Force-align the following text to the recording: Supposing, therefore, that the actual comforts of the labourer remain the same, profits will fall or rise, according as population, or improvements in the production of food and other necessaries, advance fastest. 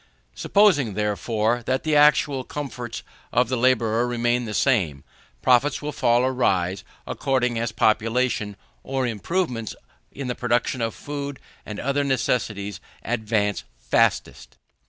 Supposing, 0.33 0.95
therefore, 0.95 1.61
that 1.67 1.83
the 1.83 1.95
actual 1.95 2.43
comforts 2.43 3.03
of 3.31 3.49
the 3.49 3.55
labourer 3.55 4.07
remain 4.07 4.45
the 4.45 4.53
same, 4.55 5.03
profits 5.43 5.79
will 5.79 5.91
fall 5.91 6.23
or 6.23 6.33
rise, 6.33 6.83
according 7.05 7.59
as 7.59 7.71
population, 7.71 8.55
or 8.81 9.05
improvements 9.05 9.75
in 10.11 10.25
the 10.25 10.33
production 10.33 10.81
of 10.81 10.95
food 10.95 11.39
and 11.67 11.79
other 11.79 12.03
necessaries, 12.03 12.79
advance 13.03 13.63
fastest. 13.77 14.57